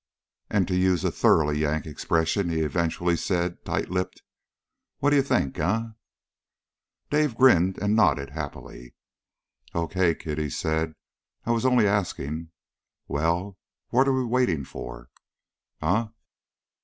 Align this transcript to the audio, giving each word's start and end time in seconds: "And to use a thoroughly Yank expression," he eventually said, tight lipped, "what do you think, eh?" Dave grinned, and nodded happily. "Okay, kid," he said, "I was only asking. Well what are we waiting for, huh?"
"And 0.49 0.67
to 0.67 0.75
use 0.75 1.03
a 1.03 1.11
thoroughly 1.11 1.59
Yank 1.59 1.85
expression," 1.85 2.49
he 2.49 2.61
eventually 2.61 3.15
said, 3.15 3.63
tight 3.63 3.91
lipped, 3.91 4.23
"what 4.97 5.11
do 5.11 5.15
you 5.15 5.21
think, 5.21 5.59
eh?" 5.59 5.83
Dave 7.11 7.37
grinned, 7.37 7.77
and 7.77 7.95
nodded 7.95 8.31
happily. 8.31 8.95
"Okay, 9.75 10.15
kid," 10.15 10.39
he 10.39 10.49
said, 10.49 10.95
"I 11.45 11.51
was 11.51 11.67
only 11.67 11.85
asking. 11.87 12.49
Well 13.07 13.59
what 13.89 14.07
are 14.07 14.13
we 14.13 14.25
waiting 14.25 14.63
for, 14.63 15.11
huh?" 15.79 16.07